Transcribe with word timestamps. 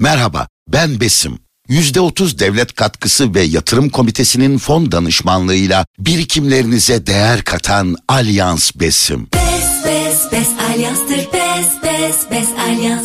Merhaba, 0.00 0.48
ben 0.68 1.00
Besim. 1.00 1.38
%30 1.68 2.38
devlet 2.38 2.74
katkısı 2.74 3.34
ve 3.34 3.42
yatırım 3.42 3.88
komitesinin 3.88 4.58
fon 4.58 4.92
danışmanlığıyla 4.92 5.86
birikimlerinize 5.98 7.06
değer 7.06 7.44
katan 7.44 7.96
Alyans 8.08 8.70
Besim. 8.74 9.28
Bes 9.34 9.84
bes 9.84 10.32
bes 10.32 10.48
alyanstır 10.70 11.16
bes 11.16 11.66
bes 11.82 12.30
bes 12.30 12.48
alyans. 12.68 13.04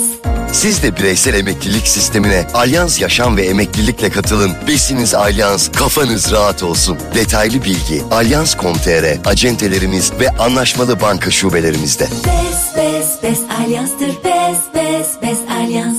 Siz 0.52 0.84
de 0.84 0.96
bireysel 0.98 1.34
emeklilik 1.34 1.88
sistemine 1.88 2.48
Alyans 2.54 3.02
Yaşam 3.02 3.38
ve 3.38 3.46
Emeklilikle 3.46 4.10
katılın. 4.10 4.52
Besiniz 4.68 5.14
Alyans, 5.14 5.72
kafanız 5.72 6.32
rahat 6.32 6.64
olsun. 6.64 6.98
Detaylı 7.16 7.64
bilgi 7.64 8.04
alyans.com.tr, 8.12 9.30
acentelerimiz 9.30 10.12
ve 10.20 10.30
anlaşmalı 10.30 11.02
banka 11.02 11.32
şubelerimizde. 11.32 12.04
Bes 12.04 12.78
bes 12.78 13.24
bes 13.24 13.40
alyanstır 13.60 14.08
bes 14.08 14.58
bes 14.76 15.08
bes 15.22 15.38
alyans. 15.52 15.98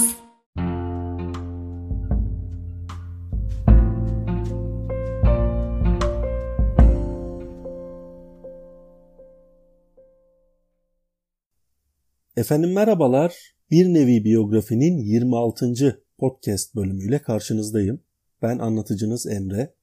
Efendim 12.37 12.73
merhabalar. 12.73 13.35
Bir 13.71 13.87
nevi 13.87 14.25
biyografinin 14.25 14.99
26. 14.99 16.03
podcast 16.19 16.75
bölümüyle 16.75 17.19
karşınızdayım. 17.19 18.01
Ben 18.43 18.59
anlatıcınız 18.59 19.27
Emre. 19.27 19.75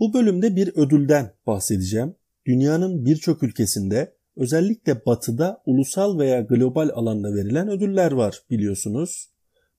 Bu 0.00 0.14
bölümde 0.14 0.56
bir 0.56 0.68
ödülden 0.76 1.32
bahsedeceğim. 1.46 2.14
Dünyanın 2.46 3.04
birçok 3.04 3.42
ülkesinde 3.42 4.14
özellikle 4.36 5.06
batıda 5.06 5.62
ulusal 5.66 6.18
veya 6.18 6.40
global 6.40 6.90
alanda 6.94 7.34
verilen 7.34 7.68
ödüller 7.68 8.12
var 8.12 8.42
biliyorsunuz. 8.50 9.30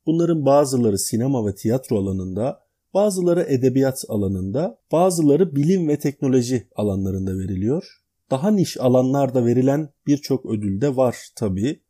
Bunların 0.06 0.46
bazıları 0.46 1.00
sinema 1.00 1.48
ve 1.48 1.56
tiyatro 1.56 1.98
alanında, 1.98 2.60
bazıları 2.94 3.42
edebiyat 3.42 4.04
alanında, 4.10 4.80
bazıları 4.92 5.56
bilim 5.56 5.88
ve 5.88 6.00
teknoloji 6.00 6.68
alanlarında 6.76 7.38
veriliyor. 7.38 8.02
Daha 8.32 8.52
niş 8.52 8.78
alanlarda 8.78 9.46
verilen 9.46 9.90
birçok 10.08 10.46
ödül 10.46 10.82
de 10.82 10.96
var 10.96 11.16
tabii. 11.36 11.87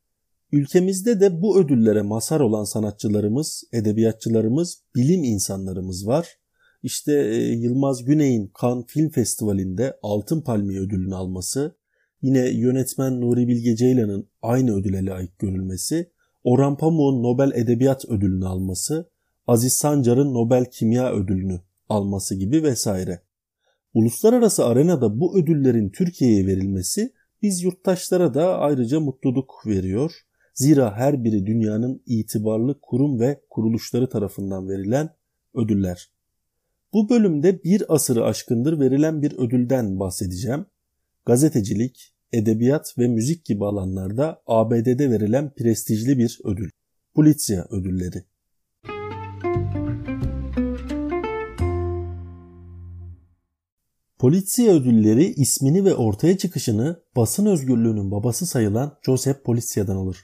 Ülkemizde 0.51 1.19
de 1.19 1.41
bu 1.41 1.59
ödüllere 1.59 2.01
mazhar 2.01 2.39
olan 2.39 2.63
sanatçılarımız, 2.63 3.63
edebiyatçılarımız, 3.73 4.83
bilim 4.95 5.23
insanlarımız 5.23 6.07
var. 6.07 6.27
İşte 6.83 7.13
e, 7.13 7.35
Yılmaz 7.35 8.05
Güney'in 8.05 8.51
Cannes 8.61 8.85
Film 8.87 9.09
Festivali'nde 9.09 9.97
Altın 10.03 10.41
Palmiye 10.41 10.79
ödülünü 10.79 11.15
alması, 11.15 11.75
yine 12.21 12.49
yönetmen 12.49 13.21
Nuri 13.21 13.47
Bilge 13.47 13.75
Ceylan'ın 13.75 14.29
aynı 14.41 14.75
ödüle 14.75 15.05
layık 15.05 15.39
görülmesi, 15.39 16.11
Orhan 16.43 16.77
Pamuk'un 16.77 17.23
Nobel 17.23 17.51
Edebiyat 17.55 18.05
ödülünü 18.05 18.45
alması, 18.45 19.09
Aziz 19.47 19.73
Sancar'ın 19.73 20.33
Nobel 20.33 20.65
Kimya 20.71 21.13
ödülünü 21.13 21.61
alması 21.89 22.35
gibi 22.35 22.63
vesaire. 22.63 23.21
Uluslararası 23.93 24.65
arenada 24.65 25.19
bu 25.19 25.37
ödüllerin 25.37 25.89
Türkiye'ye 25.89 26.47
verilmesi 26.47 27.13
biz 27.41 27.63
yurttaşlara 27.63 28.33
da 28.33 28.57
ayrıca 28.57 28.99
mutluluk 28.99 29.63
veriyor. 29.65 30.26
Zira 30.57 30.95
her 30.95 31.23
biri 31.23 31.45
dünyanın 31.45 32.01
itibarlı 32.05 32.79
kurum 32.81 33.19
ve 33.19 33.41
kuruluşları 33.49 34.09
tarafından 34.09 34.69
verilen 34.69 35.09
ödüller. 35.55 36.11
Bu 36.93 37.09
bölümde 37.09 37.63
bir 37.63 37.93
asırı 37.93 38.25
aşkındır 38.25 38.79
verilen 38.79 39.21
bir 39.21 39.31
ödülden 39.31 39.99
bahsedeceğim. 39.99 40.65
Gazetecilik, 41.25 42.13
edebiyat 42.33 42.97
ve 42.97 43.07
müzik 43.07 43.45
gibi 43.45 43.65
alanlarda 43.65 44.41
ABD'de 44.47 45.11
verilen 45.11 45.53
prestijli 45.53 46.17
bir 46.17 46.39
ödül. 46.43 46.69
Pulitzer 47.15 47.65
ödülleri. 47.69 48.23
Polizia 54.19 54.73
ödülleri 54.73 55.25
ismini 55.25 55.85
ve 55.85 55.95
ortaya 55.95 56.37
çıkışını 56.37 56.99
basın 57.15 57.45
özgürlüğünün 57.45 58.11
babası 58.11 58.45
sayılan 58.45 58.97
Joseph 59.05 59.43
Polizia'dan 59.43 59.95
alır. 59.95 60.17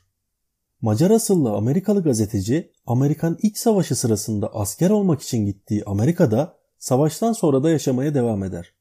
Macar 0.83 1.11
asıllı 1.11 1.51
Amerikalı 1.51 2.03
gazeteci 2.03 2.71
Amerikan 2.85 3.37
İç 3.41 3.57
Savaşı 3.57 3.95
sırasında 3.95 4.55
asker 4.55 4.89
olmak 4.89 5.21
için 5.21 5.45
gittiği 5.45 5.83
Amerika'da 5.85 6.57
savaştan 6.77 7.33
sonra 7.33 7.63
da 7.63 7.69
yaşamaya 7.69 8.13
devam 8.13 8.43
eder. 8.43 8.73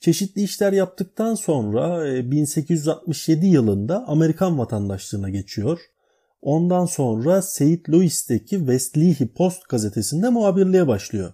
Çeşitli 0.00 0.42
işler 0.42 0.72
yaptıktan 0.72 1.34
sonra 1.34 2.04
1867 2.30 3.46
yılında 3.46 4.08
Amerikan 4.08 4.58
vatandaşlığına 4.58 5.30
geçiyor. 5.30 5.80
Ondan 6.42 6.86
sonra 6.86 7.42
St. 7.42 7.90
Louis'teki 7.90 8.56
Westleahy 8.56 9.28
Post 9.28 9.68
gazetesinde 9.68 10.28
muhabirliğe 10.28 10.88
başlıyor. 10.88 11.32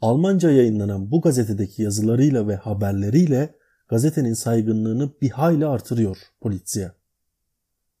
Almanca 0.00 0.50
yayınlanan 0.50 1.10
bu 1.10 1.20
gazetedeki 1.20 1.82
yazılarıyla 1.82 2.48
ve 2.48 2.56
haberleriyle 2.56 3.54
gazetenin 3.88 4.34
saygınlığını 4.34 5.12
bir 5.22 5.30
hayli 5.30 5.66
artırıyor 5.66 6.16
Polizia. 6.40 7.03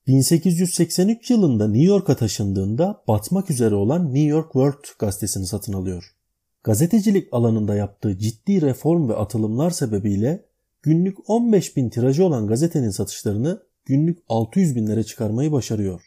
1883 0.06 1.30
yılında 1.30 1.68
New 1.68 1.86
York'a 1.86 2.16
taşındığında 2.16 3.02
batmak 3.08 3.50
üzere 3.50 3.74
olan 3.74 4.04
New 4.04 4.28
York 4.28 4.52
World 4.52 4.84
gazetesini 4.98 5.46
satın 5.46 5.72
alıyor. 5.72 6.04
Gazetecilik 6.64 7.28
alanında 7.32 7.74
yaptığı 7.74 8.18
ciddi 8.18 8.62
reform 8.62 9.08
ve 9.08 9.16
atılımlar 9.16 9.70
sebebiyle 9.70 10.44
günlük 10.82 11.30
15 11.30 11.76
bin 11.76 11.88
tirajı 11.88 12.24
olan 12.24 12.46
gazetenin 12.46 12.90
satışlarını 12.90 13.62
günlük 13.84 14.18
600 14.28 14.76
binlere 14.76 15.04
çıkarmayı 15.04 15.52
başarıyor. 15.52 16.02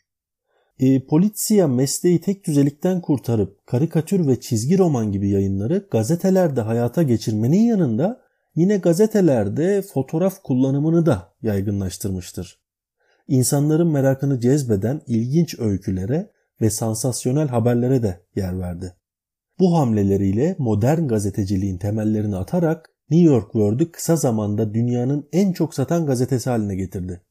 E, 0.79 1.05
Polizia 1.05 1.67
mesleği 1.67 2.21
tek 2.21 2.47
düzelikten 2.47 3.01
kurtarıp 3.01 3.67
karikatür 3.67 4.27
ve 4.27 4.39
çizgi 4.39 4.77
roman 4.77 5.11
gibi 5.11 5.29
yayınları 5.29 5.87
gazetelerde 5.91 6.61
hayata 6.61 7.03
geçirmenin 7.03 7.61
yanında 7.61 8.21
yine 8.55 8.77
gazetelerde 8.77 9.81
fotoğraf 9.81 10.43
kullanımını 10.43 11.05
da 11.05 11.33
yaygınlaştırmıştır. 11.41 12.66
İnsanların 13.27 13.87
merakını 13.87 14.39
cezbeden 14.39 15.01
ilginç 15.07 15.59
öykülere 15.59 16.31
ve 16.61 16.69
sansasyonel 16.69 17.47
haberlere 17.47 18.03
de 18.03 18.21
yer 18.35 18.59
verdi. 18.59 18.93
Bu 19.59 19.77
hamleleriyle 19.77 20.55
modern 20.59 21.07
gazeteciliğin 21.07 21.77
temellerini 21.77 22.35
atarak 22.35 22.89
New 23.09 23.27
York 23.33 23.51
World'ü 23.51 23.91
kısa 23.91 24.15
zamanda 24.15 24.73
dünyanın 24.73 25.29
en 25.31 25.53
çok 25.53 25.73
satan 25.73 26.05
gazetesi 26.05 26.49
haline 26.49 26.75
getirdi. 26.75 27.21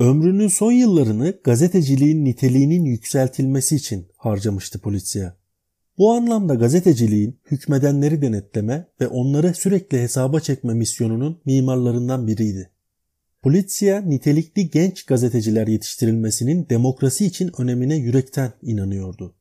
Ömrünün 0.00 0.48
son 0.48 0.72
yıllarını 0.72 1.34
gazeteciliğin 1.44 2.24
niteliğinin 2.24 2.84
yükseltilmesi 2.84 3.76
için 3.76 4.06
harcamıştı 4.16 4.80
Polizia. 4.80 5.43
Bu 5.98 6.12
anlamda 6.12 6.54
gazeteciliğin 6.54 7.40
hükmedenleri 7.50 8.22
denetleme 8.22 8.88
ve 9.00 9.08
onları 9.08 9.54
sürekli 9.54 10.00
hesaba 10.00 10.40
çekme 10.40 10.74
misyonunun 10.74 11.40
mimarlarından 11.44 12.26
biriydi. 12.26 12.70
Polizia 13.42 14.00
nitelikli 14.00 14.70
genç 14.70 15.06
gazeteciler 15.06 15.66
yetiştirilmesinin 15.66 16.66
demokrasi 16.70 17.26
için 17.26 17.50
önemine 17.58 17.96
yürekten 17.96 18.52
inanıyordu. 18.62 19.34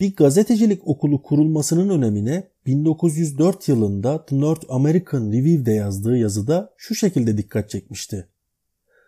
Bir 0.00 0.16
gazetecilik 0.16 0.88
okulu 0.88 1.22
kurulmasının 1.22 1.88
önemine 1.88 2.48
1904 2.66 3.68
yılında 3.68 4.26
The 4.26 4.40
North 4.40 4.64
American 4.68 5.32
Review'de 5.32 5.72
yazdığı 5.72 6.16
yazıda 6.16 6.74
şu 6.76 6.94
şekilde 6.94 7.38
dikkat 7.38 7.70
çekmişti. 7.70 8.28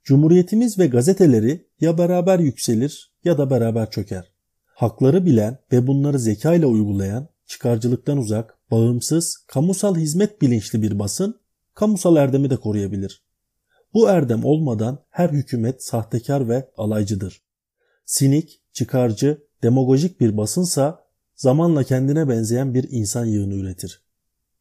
Cumhuriyetimiz 0.05 0.79
ve 0.79 0.87
gazeteleri 0.87 1.67
ya 1.81 1.99
beraber 1.99 2.39
yükselir 2.39 3.15
ya 3.25 3.39
da 3.39 3.51
beraber 3.51 3.91
çöker. 3.91 4.36
Hakları 4.77 5.27
bilen 5.27 5.59
ve 5.73 5.87
bunları 5.87 6.19
zeka 6.19 6.55
ile 6.55 6.67
uygulayan, 6.67 7.29
çıkarcılıktan 7.47 8.19
uzak, 8.19 8.59
bağımsız, 8.71 9.37
kamusal 9.47 9.97
hizmet 9.97 10.43
bilinçli 10.43 10.83
bir 10.83 10.99
basın, 10.99 11.41
kamusal 11.75 12.17
erdemi 12.17 12.51
de 12.51 12.57
koruyabilir. 12.57 13.23
Bu 13.95 14.09
erdem 14.09 14.45
olmadan 14.45 14.99
her 15.11 15.29
hükümet 15.29 15.83
sahtekar 15.83 16.49
ve 16.49 16.69
alaycıdır. 16.77 17.43
Sinik, 18.05 18.63
çıkarcı, 18.73 19.39
demagojik 19.63 20.21
bir 20.21 20.37
basınsa 20.37 21.05
zamanla 21.35 21.85
kendine 21.85 22.29
benzeyen 22.29 22.75
bir 22.75 22.87
insan 22.91 23.25
yığını 23.25 23.55
üretir. 23.55 24.03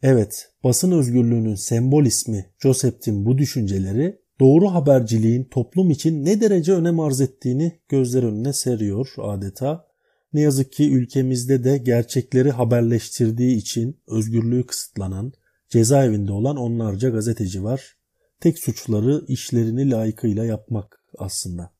Evet, 0.02 0.50
basın 0.64 0.92
özgürlüğünün 0.92 1.56
sembol 1.56 2.06
ismi 2.06 2.46
Joseph'tin 2.60 3.26
bu 3.26 3.38
düşünceleri 3.38 4.22
doğru 4.40 4.68
haberciliğin 4.68 5.44
toplum 5.44 5.92
için 5.92 6.26
ne 6.26 6.42
derece 6.42 6.74
önem 6.74 7.00
arz 7.00 7.22
ettiğini 7.22 7.80
gözler 7.90 8.24
önüne 8.24 8.54
seriyor 8.54 9.14
adeta. 9.18 9.95
Ne 10.36 10.42
yazık 10.42 10.72
ki 10.72 10.92
ülkemizde 10.92 11.64
de 11.64 11.78
gerçekleri 11.78 12.52
haberleştirdiği 12.52 13.58
için 13.58 13.98
özgürlüğü 14.08 14.66
kısıtlanan, 14.66 15.34
cezaevinde 15.70 16.32
olan 16.32 16.58
onlarca 16.58 17.10
gazeteci 17.10 17.64
var. 17.64 17.98
Tek 18.40 18.60
suçları 18.60 19.22
işlerini 19.28 19.92
layıkıyla 19.92 20.46
yapmak 20.46 21.02
aslında. 21.18 21.72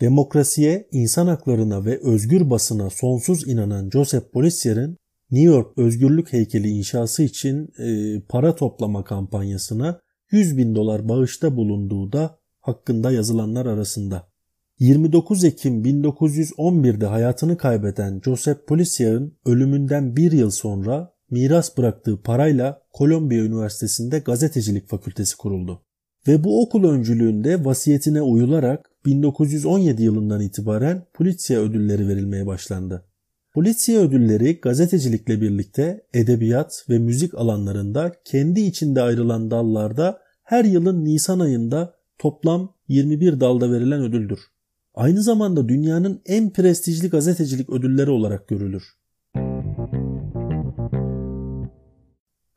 Demokrasiye, 0.00 0.88
insan 0.92 1.26
haklarına 1.26 1.84
ve 1.84 2.00
özgür 2.02 2.50
basına 2.50 2.90
sonsuz 2.90 3.48
inanan 3.48 3.90
Joseph 3.90 4.32
Policier'in 4.32 4.96
New 5.30 5.50
York 5.50 5.78
Özgürlük 5.78 6.32
Heykeli 6.32 6.68
inşası 6.68 7.22
için 7.22 7.68
e, 7.78 8.20
para 8.28 8.54
toplama 8.54 9.04
kampanyasına 9.04 10.00
100 10.30 10.56
bin 10.56 10.74
dolar 10.74 11.08
bağışta 11.08 11.56
bulunduğu 11.56 12.12
da 12.12 12.38
hakkında 12.60 13.12
yazılanlar 13.12 13.66
arasında. 13.66 14.33
29 14.78 15.44
Ekim 15.44 15.84
1911'de 15.84 17.06
hayatını 17.06 17.56
kaybeden 17.56 18.20
Joseph 18.24 18.58
Policia'nın 18.66 19.38
ölümünden 19.46 20.16
bir 20.16 20.32
yıl 20.32 20.50
sonra 20.50 21.14
miras 21.30 21.78
bıraktığı 21.78 22.22
parayla 22.22 22.82
Kolombiya 22.92 23.44
Üniversitesi'nde 23.44 24.18
gazetecilik 24.18 24.88
fakültesi 24.88 25.36
kuruldu. 25.36 25.82
Ve 26.28 26.44
bu 26.44 26.62
okul 26.62 26.84
öncülüğünde 26.84 27.64
vasiyetine 27.64 28.22
uyularak 28.22 28.90
1917 29.06 30.02
yılından 30.02 30.40
itibaren 30.40 31.06
Pulitzer 31.12 31.56
ödülleri 31.56 32.08
verilmeye 32.08 32.46
başlandı. 32.46 33.04
Pulitzer 33.52 34.04
ödülleri 34.04 34.60
gazetecilikle 34.60 35.40
birlikte 35.40 36.06
edebiyat 36.14 36.84
ve 36.88 36.98
müzik 36.98 37.34
alanlarında 37.34 38.12
kendi 38.24 38.60
içinde 38.60 39.02
ayrılan 39.02 39.50
dallarda 39.50 40.18
her 40.42 40.64
yılın 40.64 41.04
Nisan 41.04 41.40
ayında 41.40 41.94
toplam 42.18 42.74
21 42.88 43.40
dalda 43.40 43.72
verilen 43.72 44.02
ödüldür. 44.02 44.53
Aynı 44.94 45.22
zamanda 45.22 45.68
dünyanın 45.68 46.22
en 46.26 46.50
prestijli 46.50 47.08
gazetecilik 47.08 47.70
ödülleri 47.70 48.10
olarak 48.10 48.48
görülür. 48.48 48.82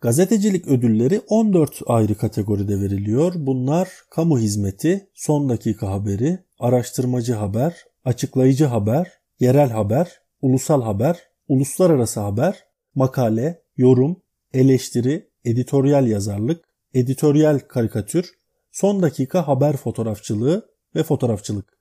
Gazetecilik 0.01 0.67
ödülleri 0.67 1.21
14 1.27 1.81
ayrı 1.87 2.15
kategoride 2.15 2.81
veriliyor. 2.81 3.33
Bunlar 3.35 3.89
kamu 4.09 4.39
hizmeti, 4.39 5.09
son 5.13 5.49
dakika 5.49 5.89
haberi, 5.89 6.39
araştırmacı 6.59 7.33
haber, 7.33 7.75
açıklayıcı 8.05 8.65
haber, 8.65 9.11
yerel 9.39 9.69
haber, 9.69 10.21
ulusal 10.41 10.81
haber, 10.81 11.19
uluslararası 11.47 12.19
haber, 12.19 12.63
makale, 12.95 13.61
yorum, 13.77 14.21
eleştiri, 14.53 15.29
editoryal 15.45 16.07
yazarlık, 16.07 16.65
editoryal 16.93 17.59
karikatür, 17.59 18.31
son 18.71 19.01
dakika 19.01 19.47
haber 19.47 19.77
fotoğrafçılığı 19.77 20.69
ve 20.95 21.03
fotoğrafçılık. 21.03 21.76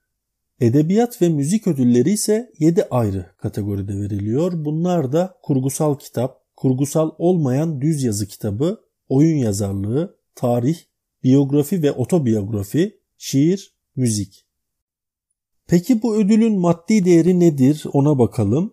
Edebiyat 0.61 1.23
ve 1.23 1.29
müzik 1.29 1.67
ödülleri 1.67 2.11
ise 2.11 2.53
7 2.59 2.85
ayrı 2.91 3.27
kategoride 3.39 3.93
veriliyor. 4.01 4.53
Bunlar 4.65 5.13
da 5.13 5.35
kurgusal 5.43 5.99
kitap, 5.99 6.43
kurgusal 6.57 7.11
olmayan 7.19 7.81
düz 7.81 8.03
yazı 8.03 8.27
kitabı, 8.27 8.81
oyun 9.09 9.37
yazarlığı, 9.37 10.17
tarih, 10.35 10.79
biyografi 11.23 11.83
ve 11.83 11.93
otobiyografi, 11.93 13.01
şiir, 13.19 13.75
müzik. 13.97 14.47
Peki 15.67 16.03
bu 16.03 16.17
ödülün 16.17 16.59
maddi 16.59 17.05
değeri 17.05 17.41
nedir 17.41 17.85
ona 17.93 18.19
bakalım. 18.19 18.73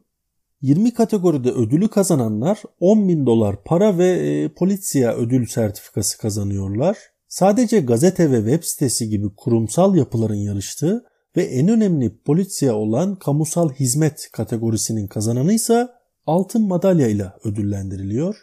20 0.61 0.93
kategoride 0.93 1.51
ödülü 1.51 1.87
kazananlar 1.87 2.61
10 2.79 3.07
bin 3.07 3.25
dolar 3.25 3.63
para 3.63 3.97
ve 3.97 4.09
e, 4.09 4.49
Polizia 4.49 5.13
ödül 5.13 5.45
sertifikası 5.45 6.17
kazanıyorlar. 6.17 6.97
Sadece 7.27 7.79
gazete 7.79 8.31
ve 8.31 8.37
web 8.37 8.63
sitesi 8.63 9.09
gibi 9.09 9.35
kurumsal 9.37 9.95
yapıların 9.95 10.35
yarıştığı 10.35 11.05
ve 11.37 11.43
en 11.43 11.67
önemli 11.67 12.17
Polizia 12.17 12.73
olan 12.73 13.15
kamusal 13.15 13.69
hizmet 13.69 14.29
kategorisinin 14.31 15.07
kazananı 15.07 15.53
ise 15.53 15.87
altın 16.25 16.67
madalya 16.67 17.07
ile 17.07 17.25
ödüllendiriliyor. 17.43 18.35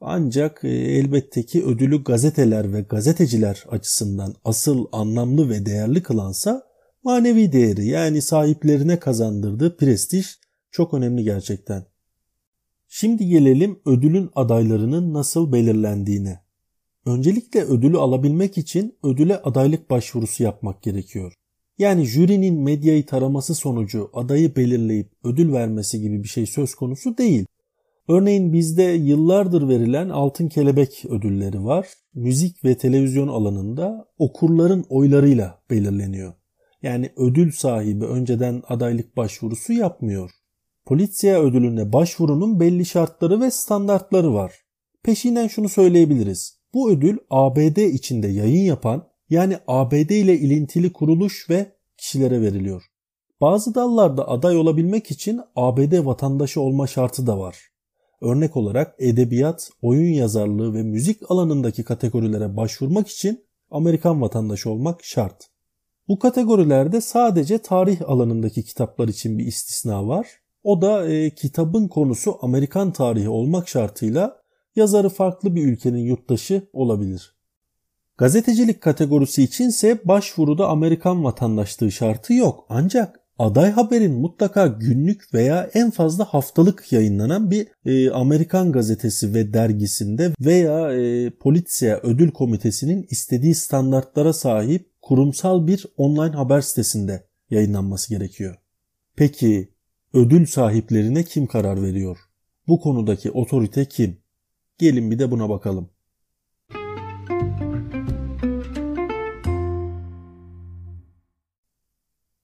Ancak 0.00 0.64
e, 0.64 0.68
elbette 0.68 1.42
ki 1.42 1.64
ödülü 1.64 2.04
gazeteler 2.04 2.72
ve 2.72 2.80
gazeteciler 2.80 3.64
açısından 3.70 4.34
asıl 4.44 4.86
anlamlı 4.92 5.48
ve 5.48 5.66
değerli 5.66 6.02
kılansa 6.02 6.62
manevi 7.02 7.52
değeri 7.52 7.86
yani 7.86 8.22
sahiplerine 8.22 8.98
kazandırdığı 8.98 9.76
prestij 9.76 10.26
çok 10.70 10.94
önemli 10.94 11.24
gerçekten. 11.24 11.84
Şimdi 12.88 13.26
gelelim 13.26 13.78
ödülün 13.86 14.30
adaylarının 14.34 15.14
nasıl 15.14 15.52
belirlendiğine. 15.52 16.40
Öncelikle 17.06 17.64
ödülü 17.64 17.98
alabilmek 17.98 18.58
için 18.58 18.98
ödüle 19.02 19.36
adaylık 19.36 19.90
başvurusu 19.90 20.42
yapmak 20.42 20.82
gerekiyor. 20.82 21.37
Yani 21.78 22.04
jürinin 22.04 22.60
medyayı 22.60 23.06
taraması 23.06 23.54
sonucu 23.54 24.10
adayı 24.12 24.56
belirleyip 24.56 25.10
ödül 25.24 25.52
vermesi 25.52 26.00
gibi 26.00 26.22
bir 26.22 26.28
şey 26.28 26.46
söz 26.46 26.74
konusu 26.74 27.18
değil. 27.18 27.46
Örneğin 28.08 28.52
bizde 28.52 28.82
yıllardır 28.82 29.68
verilen 29.68 30.08
Altın 30.08 30.48
Kelebek 30.48 31.04
ödülleri 31.08 31.64
var. 31.64 31.88
Müzik 32.14 32.64
ve 32.64 32.76
televizyon 32.76 33.28
alanında 33.28 34.08
okurların 34.18 34.84
oylarıyla 34.88 35.62
belirleniyor. 35.70 36.32
Yani 36.82 37.12
ödül 37.16 37.52
sahibi 37.52 38.04
önceden 38.04 38.62
adaylık 38.68 39.16
başvurusu 39.16 39.72
yapmıyor. 39.72 40.30
Polizya 40.86 41.42
ödülüne 41.42 41.92
başvurunun 41.92 42.60
belli 42.60 42.86
şartları 42.86 43.40
ve 43.40 43.50
standartları 43.50 44.34
var. 44.34 44.52
Peşinden 45.02 45.46
şunu 45.46 45.68
söyleyebiliriz. 45.68 46.58
Bu 46.74 46.90
ödül 46.90 47.18
ABD 47.30 47.76
içinde 47.76 48.28
yayın 48.28 48.64
yapan 48.64 49.08
yani 49.30 49.58
ABD 49.66 50.10
ile 50.10 50.38
ilintili 50.38 50.92
kuruluş 50.92 51.50
ve 51.50 51.72
kişilere 51.96 52.40
veriliyor. 52.40 52.84
Bazı 53.40 53.74
dallarda 53.74 54.28
aday 54.28 54.56
olabilmek 54.56 55.10
için 55.10 55.40
ABD 55.56 56.06
vatandaşı 56.06 56.60
olma 56.60 56.86
şartı 56.86 57.26
da 57.26 57.38
var. 57.38 57.58
Örnek 58.20 58.56
olarak 58.56 58.94
edebiyat, 58.98 59.70
oyun 59.82 60.12
yazarlığı 60.12 60.74
ve 60.74 60.82
müzik 60.82 61.30
alanındaki 61.30 61.84
kategorilere 61.84 62.56
başvurmak 62.56 63.08
için 63.08 63.44
Amerikan 63.70 64.22
vatandaşı 64.22 64.70
olmak 64.70 65.04
şart. 65.04 65.48
Bu 66.08 66.18
kategorilerde 66.18 67.00
sadece 67.00 67.58
tarih 67.58 68.08
alanındaki 68.08 68.64
kitaplar 68.64 69.08
için 69.08 69.38
bir 69.38 69.46
istisna 69.46 70.08
var. 70.08 70.26
O 70.62 70.82
da 70.82 71.08
e, 71.08 71.30
kitabın 71.34 71.88
konusu 71.88 72.38
Amerikan 72.42 72.92
tarihi 72.92 73.28
olmak 73.28 73.68
şartıyla 73.68 74.42
yazarı 74.76 75.08
farklı 75.08 75.54
bir 75.54 75.66
ülkenin 75.66 75.98
yurttaşı 75.98 76.68
olabilir. 76.72 77.37
Gazetecilik 78.18 78.80
kategorisi 78.80 79.42
içinse 79.42 80.00
başvuruda 80.04 80.68
Amerikan 80.68 81.24
vatandaşlığı 81.24 81.92
şartı 81.92 82.34
yok. 82.34 82.66
Ancak 82.68 83.20
aday 83.38 83.70
haberin 83.70 84.12
mutlaka 84.12 84.66
günlük 84.66 85.34
veya 85.34 85.70
en 85.74 85.90
fazla 85.90 86.24
haftalık 86.24 86.92
yayınlanan 86.92 87.50
bir 87.50 87.68
e, 87.84 88.10
Amerikan 88.10 88.72
gazetesi 88.72 89.34
ve 89.34 89.52
dergisinde 89.52 90.32
veya 90.40 90.92
e, 90.92 91.30
Polizia 91.30 92.00
Ödül 92.02 92.30
Komitesi'nin 92.30 93.06
istediği 93.10 93.54
standartlara 93.54 94.32
sahip 94.32 94.90
kurumsal 95.02 95.66
bir 95.66 95.86
online 95.96 96.36
haber 96.36 96.60
sitesinde 96.60 97.26
yayınlanması 97.50 98.10
gerekiyor. 98.10 98.56
Peki 99.16 99.68
ödül 100.14 100.46
sahiplerine 100.46 101.22
kim 101.22 101.46
karar 101.46 101.82
veriyor? 101.82 102.18
Bu 102.68 102.80
konudaki 102.80 103.30
otorite 103.30 103.84
kim? 103.84 104.16
Gelin 104.78 105.10
bir 105.10 105.18
de 105.18 105.30
buna 105.30 105.48
bakalım. 105.48 105.90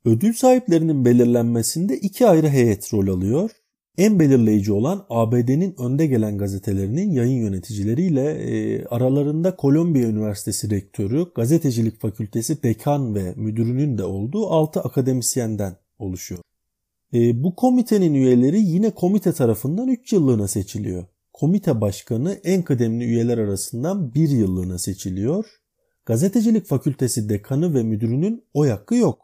Ödül 0.04 0.32
sahiplerinin 0.32 1.04
belirlenmesinde 1.04 1.96
iki 1.96 2.26
ayrı 2.26 2.48
heyet 2.48 2.94
rol 2.94 3.08
alıyor. 3.08 3.50
En 3.98 4.20
belirleyici 4.20 4.72
olan 4.72 5.06
ABD'nin 5.08 5.74
önde 5.78 6.06
gelen 6.06 6.38
gazetelerinin 6.38 7.10
yayın 7.10 7.42
yöneticileriyle 7.42 8.30
e, 8.30 8.84
aralarında 8.84 9.56
Kolombiya 9.56 10.08
Üniversitesi 10.08 10.70
rektörü, 10.70 11.26
gazetecilik 11.34 12.00
fakültesi 12.00 12.62
dekan 12.62 13.14
ve 13.14 13.34
müdürünün 13.36 13.98
de 13.98 14.04
olduğu 14.04 14.46
6 14.46 14.80
akademisyenden 14.80 15.76
oluşuyor. 15.98 16.40
E, 17.14 17.42
bu 17.42 17.54
komitenin 17.54 18.14
üyeleri 18.14 18.60
yine 18.60 18.90
komite 18.90 19.32
tarafından 19.32 19.88
3 19.88 20.12
yıllığına 20.12 20.48
seçiliyor. 20.48 21.04
Komite 21.32 21.80
başkanı 21.80 22.40
en 22.44 22.62
kıdemli 22.62 23.04
üyeler 23.04 23.38
arasından 23.38 24.14
1 24.14 24.28
yıllığına 24.28 24.78
seçiliyor. 24.78 25.44
Gazetecilik 26.06 26.66
fakültesi 26.66 27.28
dekanı 27.28 27.74
ve 27.74 27.82
müdürünün 27.82 28.44
oy 28.54 28.68
hakkı 28.68 28.94
yok. 28.94 29.23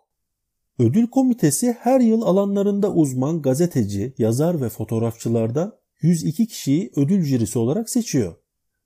Ödül 0.80 1.06
komitesi 1.06 1.76
her 1.80 2.00
yıl 2.00 2.22
alanlarında 2.22 2.92
uzman 2.92 3.42
gazeteci, 3.42 4.14
yazar 4.18 4.60
ve 4.60 4.68
fotoğrafçılardan 4.68 5.72
102 6.00 6.46
kişiyi 6.46 6.92
ödül 6.96 7.22
jürisi 7.22 7.58
olarak 7.58 7.90
seçiyor. 7.90 8.34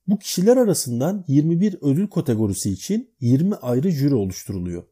Bu 0.07 0.19
kişiler 0.19 0.57
arasından 0.57 1.25
21 1.29 1.79
ödül 1.81 2.07
kategorisi 2.07 2.71
için 2.71 3.11
20 3.21 3.55
ayrı 3.55 3.91
jüri 3.91 4.15
oluşturuluyor. 4.15 4.83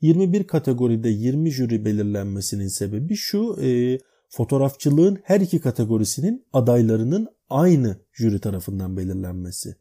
21 0.00 0.46
kategoride 0.46 1.08
20 1.08 1.50
jüri 1.50 1.84
belirlenmesinin 1.84 2.68
sebebi 2.68 3.16
şu, 3.16 3.56
e, 3.62 3.98
fotoğrafçılığın 4.28 5.18
her 5.22 5.40
iki 5.40 5.60
kategorisinin 5.60 6.46
adaylarının 6.52 7.28
aynı 7.50 7.96
jüri 8.12 8.40
tarafından 8.40 8.96
belirlenmesi. 8.96 9.76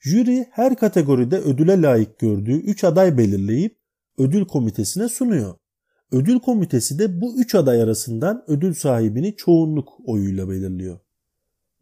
Jüri 0.00 0.46
her 0.50 0.76
kategoride 0.76 1.38
ödüle 1.38 1.82
layık 1.82 2.18
gördüğü 2.18 2.56
3 2.56 2.84
aday 2.84 3.18
belirleyip 3.18 3.78
ödül 4.18 4.44
komitesine 4.44 5.08
sunuyor. 5.08 5.54
Ödül 6.12 6.40
komitesi 6.40 6.98
de 6.98 7.20
bu 7.20 7.40
üç 7.40 7.54
aday 7.54 7.82
arasından 7.82 8.44
ödül 8.46 8.74
sahibini 8.74 9.36
çoğunluk 9.36 9.88
oyuyla 10.06 10.48
belirliyor. 10.48 10.98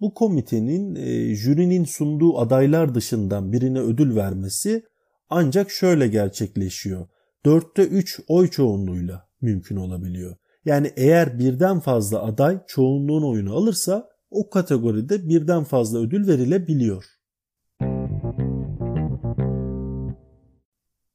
Bu 0.00 0.14
komitenin 0.14 0.94
e, 0.94 1.34
jürinin 1.34 1.84
sunduğu 1.84 2.38
adaylar 2.38 2.94
dışından 2.94 3.52
birine 3.52 3.80
ödül 3.80 4.16
vermesi 4.16 4.84
ancak 5.30 5.70
şöyle 5.70 6.08
gerçekleşiyor. 6.08 7.06
Dörtte 7.44 7.82
üç 7.82 8.20
oy 8.28 8.48
çoğunluğuyla 8.48 9.28
mümkün 9.40 9.76
olabiliyor. 9.76 10.36
Yani 10.64 10.92
eğer 10.96 11.38
birden 11.38 11.80
fazla 11.80 12.22
aday 12.22 12.58
çoğunluğun 12.66 13.22
oyunu 13.22 13.56
alırsa 13.56 14.08
o 14.30 14.50
kategoride 14.50 15.28
birden 15.28 15.64
fazla 15.64 15.98
ödül 15.98 16.26
verilebiliyor. 16.26 17.04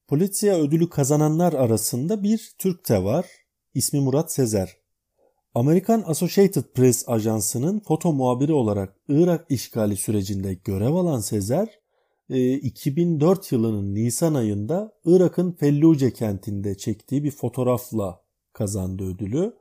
Polizia 0.07 0.55
ödülü 0.55 0.89
kazananlar 0.89 1.53
arasında 1.53 2.23
bir 2.23 2.55
Türk 2.57 2.89
de 2.89 3.03
var. 3.03 3.25
İsmi 3.73 3.99
Murat 3.99 4.31
Sezer. 4.33 4.77
Amerikan 5.53 6.03
Associated 6.07 6.63
Press 6.63 7.09
ajansının 7.09 7.79
foto 7.79 8.13
muhabiri 8.13 8.53
olarak 8.53 8.95
Irak 9.07 9.45
işgali 9.49 9.95
sürecinde 9.95 10.53
görev 10.53 10.93
alan 10.93 11.19
Sezer, 11.19 11.79
2004 12.29 13.53
e, 13.53 13.55
yılının 13.55 13.95
Nisan 13.95 14.33
ayında 14.33 14.93
Irak'ın 15.05 15.51
Felluce 15.51 16.13
kentinde 16.13 16.77
çektiği 16.77 17.23
bir 17.23 17.31
fotoğrafla 17.31 18.21
kazandı 18.53 19.03
ödülü. 19.03 19.53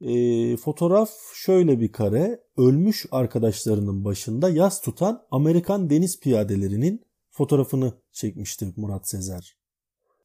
E, 0.00 0.56
fotoğraf 0.56 1.10
şöyle 1.34 1.80
bir 1.80 1.92
kare, 1.92 2.40
ölmüş 2.56 3.06
arkadaşlarının 3.10 4.04
başında 4.04 4.50
yas 4.50 4.80
tutan 4.80 5.22
Amerikan 5.30 5.90
deniz 5.90 6.20
piyadelerinin 6.20 7.04
fotoğrafını 7.30 7.92
çekmişti 8.12 8.72
Murat 8.76 9.08
Sezer. 9.08 9.63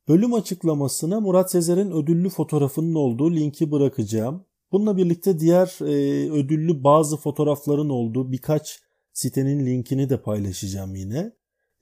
Ölüm 0.09 0.33
açıklamasına 0.33 1.19
Murat 1.19 1.51
Sezer'in 1.51 1.91
ödüllü 1.91 2.29
fotoğrafının 2.29 2.95
olduğu 2.95 3.31
linki 3.31 3.71
bırakacağım. 3.71 4.45
Bununla 4.71 4.97
birlikte 4.97 5.39
diğer 5.39 5.77
e, 5.81 6.29
ödüllü 6.31 6.83
bazı 6.83 7.17
fotoğrafların 7.17 7.89
olduğu 7.89 8.31
birkaç 8.31 8.79
sitenin 9.13 9.65
linkini 9.65 10.09
de 10.09 10.21
paylaşacağım 10.21 10.95
yine. 10.95 11.31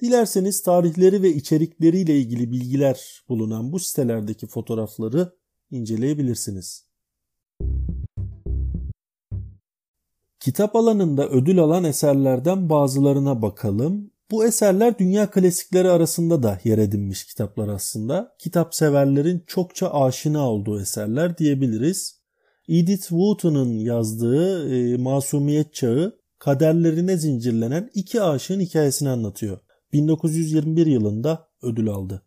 Dilerseniz 0.02 0.62
tarihleri 0.62 1.22
ve 1.22 1.30
içerikleriyle 1.30 2.20
ilgili 2.20 2.52
bilgiler 2.52 3.24
bulunan 3.30 3.72
bu 3.72 3.80
sitelerdeki 3.80 4.48
fotoğrafları 4.48 5.34
inceleyebilirsiniz. 5.72 6.86
Kitap 10.40 10.76
alanında 10.76 11.30
ödül 11.30 11.60
alan 11.60 11.84
eserlerden 11.84 12.70
bazılarına 12.70 13.42
bakalım. 13.42 14.12
Bu 14.32 14.46
eserler 14.46 15.00
dünya 15.00 15.30
klasikleri 15.32 15.90
arasında 15.90 16.44
da 16.44 16.60
yer 16.64 16.78
edinmiş 16.78 17.26
kitaplar 17.26 17.68
aslında. 17.68 18.36
Kitap 18.40 18.76
severlerin 18.76 19.44
çokça 19.48 19.90
aşina 19.90 20.50
olduğu 20.50 20.82
eserler 20.82 21.38
diyebiliriz. 21.38 22.18
Edith 22.70 23.08
Wharton'un 23.08 23.80
yazdığı 23.80 24.76
e, 24.76 24.98
Masumiyet 24.98 25.74
Çağı 25.74 26.20
kaderlerine 26.40 27.18
zincirlenen 27.18 27.90
iki 27.94 28.22
aşığın 28.22 28.60
hikayesini 28.60 29.10
anlatıyor. 29.10 29.60
1921 29.94 30.86
yılında 30.86 31.48
ödül 31.62 31.90
aldı. 31.90 32.24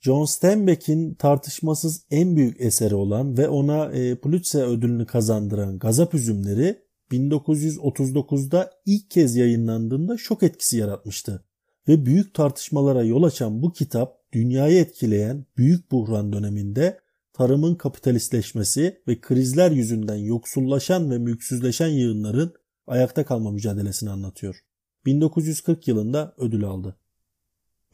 John 0.00 0.24
Steinbeck'in 0.24 1.14
tartışmasız 1.14 2.06
en 2.10 2.36
büyük 2.36 2.60
eseri 2.60 2.94
olan 2.94 3.38
ve 3.38 3.48
ona 3.48 3.92
e, 3.92 4.14
Pulitzer 4.14 4.66
ödülünü 4.66 5.06
kazandıran 5.06 5.78
Gazap 5.78 6.14
Üzümleri 6.14 6.85
1939'da 7.10 8.70
ilk 8.86 9.10
kez 9.10 9.36
yayınlandığında 9.36 10.16
şok 10.16 10.42
etkisi 10.42 10.76
yaratmıştı. 10.76 11.44
Ve 11.88 12.06
büyük 12.06 12.34
tartışmalara 12.34 13.02
yol 13.02 13.22
açan 13.22 13.62
bu 13.62 13.72
kitap 13.72 14.32
dünyayı 14.32 14.78
etkileyen 14.78 15.46
büyük 15.56 15.90
buhran 15.90 16.32
döneminde 16.32 17.00
tarımın 17.32 17.74
kapitalistleşmesi 17.74 19.02
ve 19.08 19.20
krizler 19.20 19.70
yüzünden 19.70 20.16
yoksullaşan 20.16 21.10
ve 21.10 21.18
mülksüzleşen 21.18 21.88
yığınların 21.88 22.54
ayakta 22.86 23.24
kalma 23.24 23.50
mücadelesini 23.50 24.10
anlatıyor. 24.10 24.60
1940 25.06 25.88
yılında 25.88 26.34
ödül 26.38 26.64
aldı. 26.64 26.96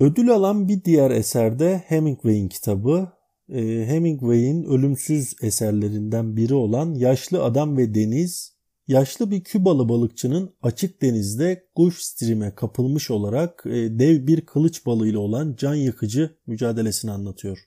Ödül 0.01 0.31
alan 0.31 0.69
bir 0.69 0.85
diğer 0.85 1.11
eserde 1.11 1.85
Hemingway'in 1.87 2.49
kitabı. 2.49 3.13
Ee, 3.49 3.85
Hemingway'in 3.87 4.63
ölümsüz 4.63 5.35
eserlerinden 5.43 6.37
biri 6.37 6.55
olan 6.55 6.95
Yaşlı 6.95 7.45
Adam 7.45 7.77
ve 7.77 7.95
Deniz, 7.95 8.52
yaşlı 8.93 9.31
bir 9.31 9.45
Kübalı 9.45 9.89
balıkçının 9.89 10.55
açık 10.63 11.03
denizde 11.03 11.67
Gulf 11.77 11.99
Stream'e 11.99 12.55
kapılmış 12.55 13.11
olarak 13.11 13.63
e, 13.67 13.99
dev 13.99 14.27
bir 14.27 14.41
kılıç 14.41 14.87
balığıyla 14.87 15.19
olan 15.19 15.55
can 15.59 15.75
yakıcı 15.75 16.31
mücadelesini 16.47 17.11
anlatıyor. 17.11 17.59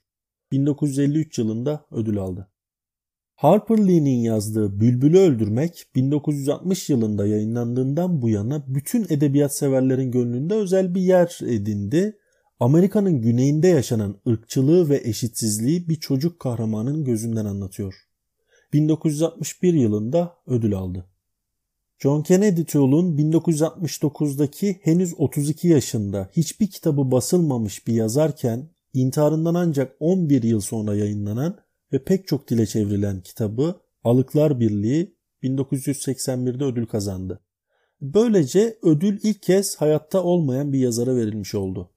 1953 0.52 1.40
yılında 1.40 1.86
ödül 1.92 2.18
aldı. 2.18 2.48
Harper 3.36 3.88
Lee'nin 3.88 4.20
yazdığı 4.20 4.80
Bülbül'ü 4.80 5.18
Öldürmek 5.18 5.86
1960 5.96 6.90
yılında 6.90 7.28
yayınlandığından 7.28 8.22
bu 8.22 8.30
yana 8.30 8.64
bütün 8.68 9.06
edebiyat 9.10 9.56
severlerin 9.56 10.12
gönlünde 10.12 10.54
özel 10.54 10.96
bir 10.96 11.02
yer 11.02 11.40
edindi. 11.46 12.18
Amerika'nın 12.60 13.22
güneyinde 13.22 13.68
yaşanan 13.68 14.22
ırkçılığı 14.28 14.90
ve 14.90 15.02
eşitsizliği 15.04 15.90
bir 15.90 15.96
çocuk 15.96 16.40
kahramanın 16.40 17.04
gözünden 17.04 17.46
anlatıyor. 17.46 17.96
1961 18.74 19.74
yılında 19.74 20.36
ödül 20.48 20.76
aldı. 20.76 21.06
John 22.00 22.22
Kennedy 22.22 22.64
Tool'un 22.64 23.18
1969'daki 23.18 24.80
henüz 24.82 25.14
32 25.18 25.68
yaşında 25.68 26.30
hiçbir 26.32 26.68
kitabı 26.68 27.12
basılmamış 27.12 27.88
bir 27.88 27.94
yazarken 27.94 28.70
intiharından 28.94 29.56
ancak 29.56 29.96
11 30.00 30.44
yıl 30.44 30.60
sonra 30.60 30.96
yayınlanan 30.96 31.58
ve 31.94 32.04
pek 32.04 32.28
çok 32.28 32.50
dile 32.50 32.66
çevrilen 32.66 33.22
kitabı 33.22 33.76
Alıklar 34.04 34.60
Birliği 34.60 35.16
1981'de 35.44 36.64
ödül 36.64 36.86
kazandı. 36.86 37.40
Böylece 38.02 38.78
ödül 38.84 39.20
ilk 39.24 39.42
kez 39.42 39.76
hayatta 39.76 40.24
olmayan 40.24 40.74
bir 40.74 40.80
yazara 40.80 41.16
verilmiş 41.16 41.56
oldu. 41.56 41.90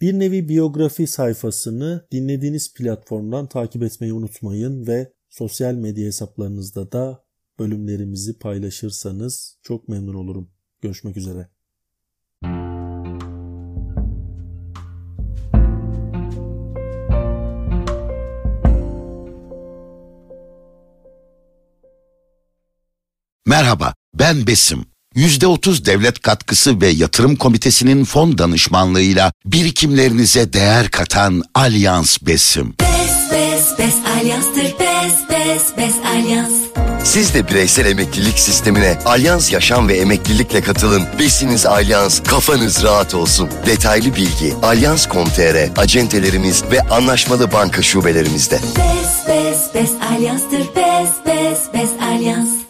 Bir 0.00 0.18
nevi 0.18 0.48
biyografi 0.48 1.06
sayfasını 1.06 2.06
dinlediğiniz 2.12 2.74
platformdan 2.74 3.46
takip 3.46 3.82
etmeyi 3.82 4.12
unutmayın 4.12 4.86
ve 4.86 5.12
sosyal 5.28 5.74
medya 5.74 6.06
hesaplarınızda 6.06 6.92
da 6.92 7.21
bölümlerimizi 7.62 8.38
paylaşırsanız 8.38 9.56
çok 9.62 9.88
memnun 9.88 10.14
olurum. 10.14 10.50
Görüşmek 10.80 11.16
üzere. 11.16 11.48
Merhaba, 23.46 23.94
ben 24.14 24.46
Besim. 24.46 24.84
%30 25.14 25.84
devlet 25.86 26.20
katkısı 26.20 26.80
ve 26.80 26.88
yatırım 26.88 27.36
komitesinin 27.36 28.04
fon 28.04 28.38
danışmanlığıyla 28.38 29.32
birikimlerinize 29.44 30.52
değer 30.52 30.90
katan 30.90 31.42
Alyans 31.54 32.18
Besim. 32.22 32.74
Bes 32.80 33.30
bes 33.32 33.78
bes 33.78 33.94
alyanstır 34.16 34.62
bes 34.62 35.14
bes 35.30 35.76
bes 35.76 35.94
alyans. 36.06 36.81
Siz 37.04 37.34
de 37.34 37.48
bireysel 37.48 37.86
emeklilik 37.86 38.38
sistemine 38.38 38.98
Alyans 39.04 39.52
Yaşam 39.52 39.88
ve 39.88 39.96
Emeklilikle 39.96 40.60
katılın. 40.60 41.02
Besiniz 41.18 41.66
Alyans, 41.66 42.22
kafanız 42.22 42.82
rahat 42.82 43.14
olsun. 43.14 43.50
Detaylı 43.66 44.14
bilgi 44.14 44.54
alyans.com.tr, 44.62 45.80
acentelerimiz 45.80 46.64
ve 46.70 46.80
anlaşmalı 46.80 47.52
banka 47.52 47.82
şubelerimizde. 47.82 48.54
Bes 48.54 49.28
bes 49.28 49.74
bes 49.74 49.90
alyanstır 50.16 50.58
bes 50.58 51.08
bes 51.26 51.58
bes 51.74 51.90
alyans. 52.02 52.61